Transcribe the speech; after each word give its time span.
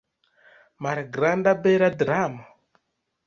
Malgranda 0.85 1.53
bela 1.67 1.89
dramo? 1.99 2.47